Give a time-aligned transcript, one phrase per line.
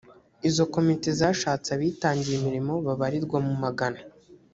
[0.49, 3.99] izo komite zashatse abitangiye imirimo babarirwa mu magana